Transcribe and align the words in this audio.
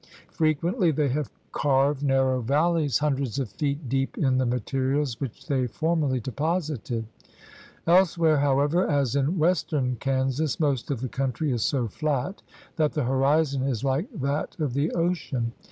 Frequently 0.31 0.89
they 0.89 1.09
have 1.09 1.29
carved 1.51 2.01
narrow 2.01 2.41
valleys 2.41 2.97
himdreds 3.01 3.39
of 3.39 3.49
feet 3.51 3.87
deep 3.87 4.17
in 4.17 4.39
the 4.39 4.47
materials 4.47 5.21
which 5.21 5.45
they 5.45 5.67
formerly 5.67 6.19
deposited. 6.19 7.05
Elsewhere, 7.85 8.39
however, 8.39 8.89
as 8.89 9.15
in 9.15 9.37
western 9.37 9.97
Kansas, 9.97 10.59
most 10.59 10.89
of 10.89 11.01
the 11.01 11.07
country 11.07 11.51
is 11.51 11.61
so 11.61 11.87
flat 11.87 12.41
that 12.77 12.93
the 12.93 13.03
horizon 13.03 13.61
is 13.61 13.83
like 13.83 14.07
that 14.19 14.59
of 14.59 14.73
the 14.73 14.89
ocean. 14.93 15.53